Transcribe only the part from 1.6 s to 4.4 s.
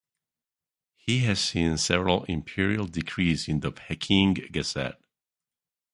several Imperial Decrees in the Peking